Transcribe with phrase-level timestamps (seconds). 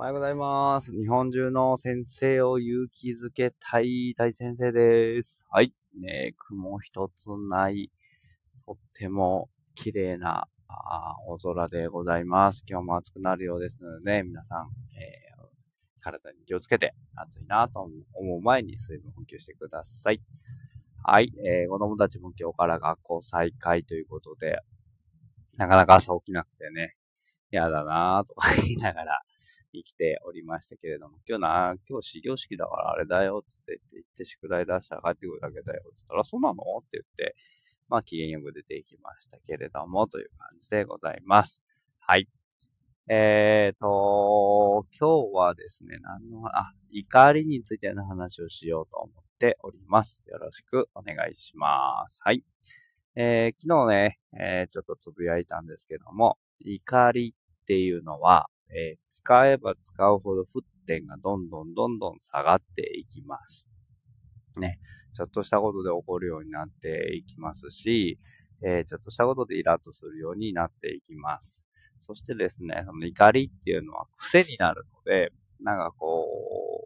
[0.00, 0.92] おはようございます。
[0.92, 5.44] 日本中の先生を勇気づけたい大先生です。
[5.50, 5.74] はい。
[5.94, 7.90] ね、雲一つない、
[8.64, 12.64] とっても綺麗なあー大空でございます。
[12.66, 20.22] 今日も暑くなるようですので、ね皆さん、えー体に気をつけて、暑いなと思う前に水分補給してください。
[21.04, 21.30] はい。
[21.46, 24.60] えー子供たちも今日から学校再開ということで、
[25.58, 26.96] なかなか朝起きなくてね、
[27.52, 29.20] 嫌だなぁとか言いながら
[29.72, 36.54] 生きておりましたけれども、今日な、今日始業式だからあれだよ、つって言って、行って宿題出したら帰ってくるだけだよっ、つったら、そうなの？
[36.54, 37.36] って言って、
[37.88, 41.64] まあ、機嫌よく出ていきましたけれども、という感じでございます。
[41.98, 42.28] はい。
[43.08, 50.20] えーと、今日はですね、何の、あ、怒りについての話をしようと思っております。
[50.26, 52.20] よろしくお願いします。
[52.22, 52.44] はい。
[53.16, 63.68] えー昨日ね、えーちょっとつぶやいたんですけども、怒りっていうのは、えー使えば使うほど沸点がどんどんどんどん下がっていきます。
[64.58, 64.78] ね。
[65.14, 68.18] ちょっとしたことで起こるようになっていきますし、
[68.64, 71.64] えーちょっとしたことでイラッとするようになっていきます。
[71.98, 76.26] そしてですね、その怒りっていうのは癖になるので、なんかこ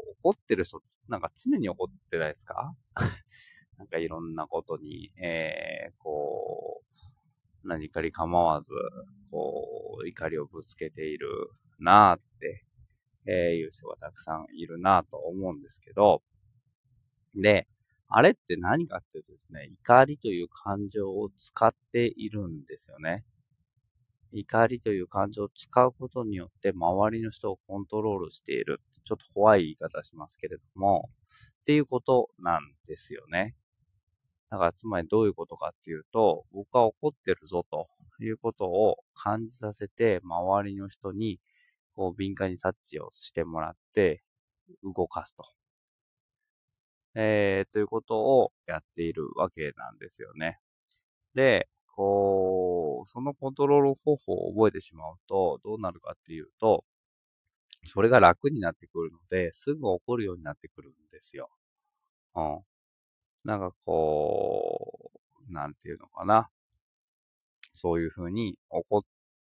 [0.08, 2.74] う、怒ってる人、なんか常に怒ってないですか？
[3.78, 6.82] なんかいろんなことに、えー、こ
[7.64, 8.72] う、何かに構わず、
[9.30, 11.28] こう、怒りをぶつけている
[11.78, 12.64] なーって、
[13.26, 16.22] えーいう人がたくさんいるなと思うんですけど、
[17.34, 17.66] で、
[18.08, 23.24] あれって何かっていうとですね、怒りという感情を使っているんですよね。
[24.32, 28.80] 怒りという感情を使うことによって周りの人をコントロールしている。
[29.04, 31.10] ちょっと怖い言い方しますけれども、
[31.60, 33.54] っていうことなんですよね。
[34.50, 37.88] だからつまりどういうことかっていうと、僕は怒ってるぞと
[38.20, 41.40] いうことを感じさせて、周りの人に
[41.94, 44.22] こう敏感に察知をしてもらって
[44.82, 45.44] 動かすと。
[47.14, 50.58] えー、ということをやっているわけなんですよね。
[51.34, 56.84] で、こう、そのコントロール方法を覚えてしまうと、どうなるかっていうと、
[57.86, 61.50] それが楽になってくるので、すぐ怒るようになってくるんですよ。
[62.34, 62.60] うん。
[63.44, 65.12] なんかこ
[65.48, 66.48] う、なんていうのかな。
[67.74, 69.02] そういうふうに怒っ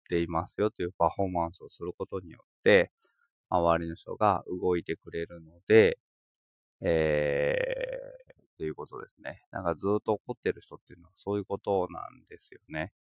[0.08, 2.90] ていますよというパフォーマンスをすることによって、
[3.50, 5.98] 周りの人が動いてくれるので、
[6.80, 9.42] えー、っていうことですね。
[9.52, 12.92] なんかずっと怒ってる人っていうのはそういうことなんですよね。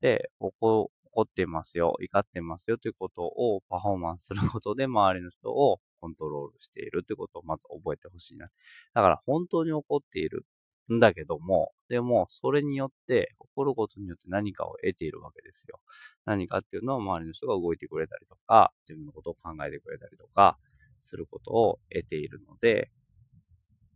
[0.00, 8.48] で、怒怒ってますよ、怒ってますよということをパフォーマンスすることで周りの人をコントロールしているということをまず覚えてほしいな。
[8.94, 10.46] だから本当に怒っている
[10.92, 15.80] んだけども、でもそれによって、怒ることによって何かを得ているわけですよ。
[16.24, 20.58] 何かっていうのは周りの人が動いてくれたりとか、自分のことを考えてくれたりとか、
[21.00, 22.90] することを得ているので、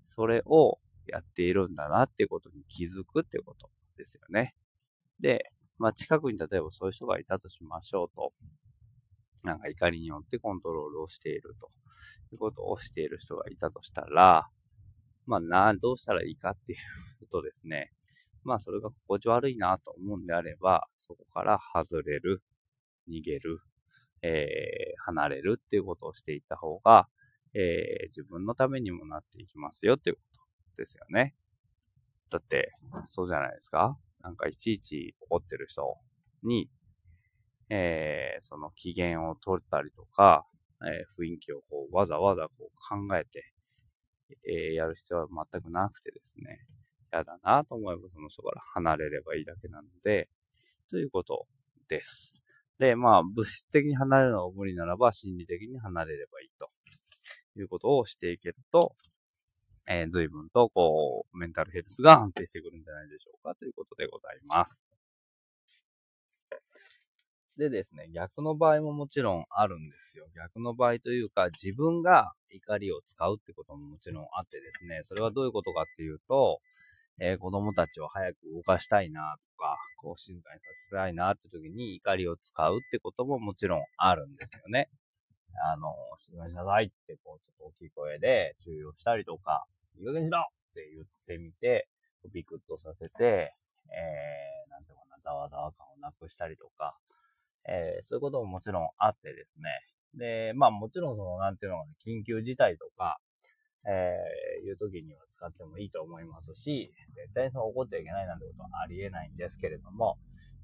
[0.04, 4.54] それをやっているんだなっていうことに気づくってことですよね。
[5.20, 8.32] で、まあ近くに例えばそういう人がいたとしましょうと。
[9.44, 11.70] なんか怒りによってコントロールをしていると
[12.32, 14.48] いうことをしている人がいたとしたら、
[15.26, 16.78] まあな、どうしたらいいかっていう
[17.20, 17.92] ことですね、
[18.44, 22.42] まあそれが心地悪いなと思うんであれば、そこから外れる、
[23.08, 23.60] 逃げる、
[24.22, 27.08] えー、離れるっていうことをしていった方が、
[27.54, 30.22] えー、自分のためにもなっていきますよっていうこ
[30.76, 31.34] とですよね。
[32.30, 32.72] だって、
[33.06, 35.82] そうじゃないですかなんかいちいち怒ってる人
[36.42, 36.68] に、
[37.68, 40.46] えー、その機嫌を取ったりとか、
[40.82, 43.52] えー、雰囲気をこうわざわざこう考えて、
[44.44, 46.66] えー、やる必要は全くなくてですね、
[47.12, 50.28] 嫌だなと思えばその人から離れればいいだけなので、
[50.88, 51.46] ということ
[51.88, 52.40] です。
[52.78, 56.70] で、まあ、物質的に離れるのが無理ならば、心理的に離れればいいと
[57.58, 58.94] いうことをしていけると、
[59.88, 64.95] えー、随分と、こう、メンタルヘルスが安定してくるんじゃないでしょうかということでございます。
[67.56, 70.26] でですね、逆の場合ももちろんあるんですよ。
[70.34, 76.60] 逆の場合というか、自分が怒りを使うってことももちろんあってですね、それはどういうことかっていうと、
[77.18, 84.90] えー子供たちを早く動かしたいなとか、こう静かにさせたいなって時に怒りを使うってことももちろんあるんですよね。
[85.64, 89.64] あの、静かにしなさいって、こう、ちょっと大きい声で注意をしたりとか、
[89.98, 90.42] いい加減にしろっ
[90.74, 91.88] て言ってみて、
[92.32, 93.54] ビクッとさせて、
[93.88, 96.98] えー、なんていうかな、ざわざわ感をなくしたりとか、
[97.68, 99.70] えー、そういうことももちろんあってですね。
[100.14, 103.18] で、まあもちろんその、なんていうのかな、緊急事態とか、
[103.88, 110.18] えー、いう時には使ってもいいと思いますし、絶対にその怒っちゃいけないなんてことはありえないんですけれども、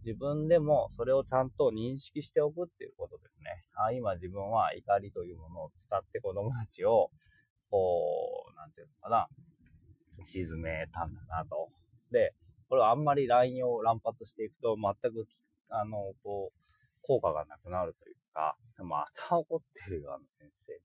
[0.04, 3.64] 自分でもそれをちゃんと認識しておくっていうことですね。
[3.74, 7.10] あ今自分は怒りというものを使って子供たちを、
[7.70, 9.28] こう、なんていうのかな、
[10.24, 11.68] 沈めたんだなと。
[12.10, 12.34] で、
[12.68, 15.26] これはあんまり LINE を乱発していくと全く、
[15.68, 16.61] あの、こう、
[17.02, 20.80] 効果がなくなるというか、また怒ってるよ、あの先生、み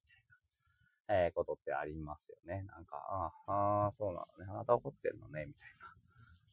[1.07, 2.63] たいな、えー、ことってありますよね。
[2.63, 2.97] なんか、
[3.47, 5.87] ああ、そうなのね、あなた怒ってるのね、みたいな。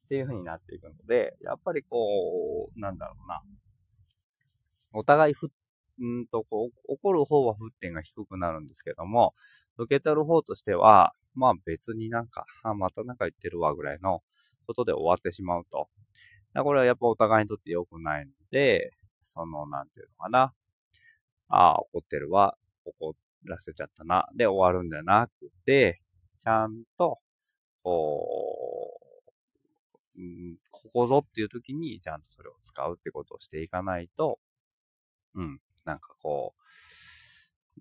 [0.05, 3.43] っていう風になっていくので、やっぱりこう、なんだろうな。
[4.93, 9.35] お互いふ、んと、こう、怒る方は沸点が低くなるんですけども、
[9.77, 14.23] 受け取る方としては、まあ別になんか、あ、またなんか言ってるわぐらいの
[14.67, 15.89] ことで終わってしまうと。
[16.63, 18.93] これはやっぱお互いにとって良くないので、
[19.25, 20.55] その、なんていうのかな。
[21.49, 22.57] ああ、怒ってるわ。
[22.85, 24.29] 怒らせちゃったな。
[24.35, 26.01] で終わるんじゃなくて、
[26.39, 27.19] ちゃんと、
[27.83, 28.99] こ
[30.17, 34.39] う、うん、ここぞっていう時にちゃんとそれを使うってことをしていかないと、
[35.35, 36.55] うん、なんかこ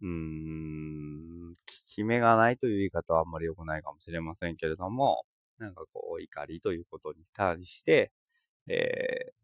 [0.01, 5.25] う、うーん、効き目がないという言い方はあんまり良くないかもしれませんけれども、
[5.59, 8.11] なんかこう、怒りということに対して、
[8.67, 9.42] えー、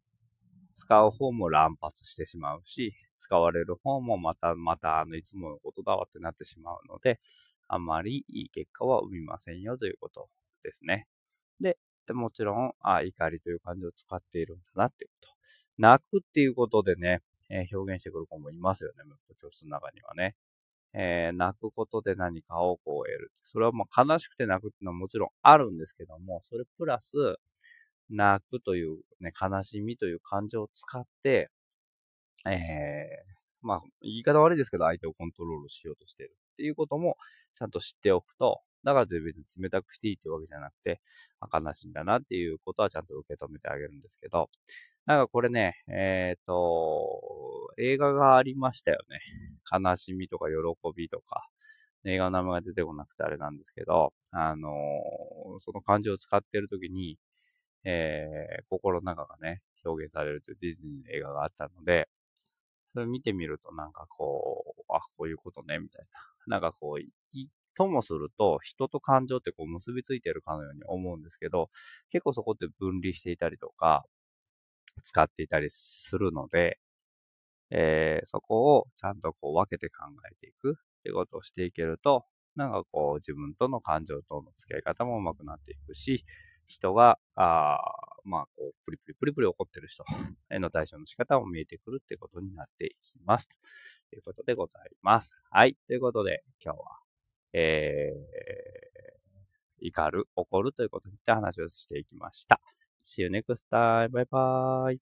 [0.80, 7.20] 使う方も乱発してしまうし、使われる方もまた、また、あの、いつものことだわってなってしまうので、
[7.68, 10.30] あまりいい結果は生みませんよということ
[10.64, 11.06] ですね。
[11.60, 11.78] で、
[12.14, 15.30] もちろん、あ怒りという感情を使っているんだなっていうこと。
[15.78, 19.04] 泣くっていうことでね、えー、表現してくる子もいますよね、
[19.42, 20.36] 教室の中にはね。
[20.94, 23.32] えー、泣くことで何かをこう得る。
[23.44, 27.14] それはまあ悲しくて泣くっていうのはもちろんあるんですけども、それプラス、
[28.10, 31.50] 泣くというね、悲しみという感情を使って、
[32.48, 37.18] ええー、まあ、言い方悪いですけど、相手をコントロールしようとしてるっていうことも、
[37.54, 41.02] ちゃんと知っておくと、だからとい別に冷たくしていいってわけじゃなくて、
[41.54, 44.50] 悲しいんだなっていうことはちゃんと受け止めてあげるんですけど、
[45.06, 49.20] なんかこれね、えっ、ー、と、映画がありましたよね。
[49.72, 50.54] 悲しみとか喜
[50.96, 51.48] びとか、
[52.06, 57.18] 映画の名前が出てこなくてあれなんですけど、あのー、その感情を使っているときに、
[57.84, 62.10] えー、心の中がね、表現されるというディズニーの映画があったので、
[62.94, 66.20] それ見てみるとなんかこう、あ、こういうことね、みたいな。
[66.48, 67.06] なんかこう、
[67.76, 71.70] ともすると、人と感情ってこう結びついてるかのように思うんですけど、
[72.10, 74.06] 結構そこって分離していたりとか、
[75.04, 76.80] 使っていたりするので、
[77.72, 86.26] えー、そこをちゃんとこう分けて考えていくってことをしていけると、なんかこう自分との感情との付き合い方も上手くなっていくし、
[86.70, 87.80] 人が、あ
[88.24, 90.06] まあ、こう、プリプリプリプリ怒ってる人
[90.52, 93.50] への対処の仕方も見えてくるってことになっていきます。
[94.10, 95.34] ということでございます。
[95.50, 95.76] はい。
[95.88, 96.86] ということで、今日は、
[97.54, 102.62] えー、怒る、怒るということについて話をしていきました。
[103.06, 104.12] See you next time.
[104.12, 105.09] Bye bye.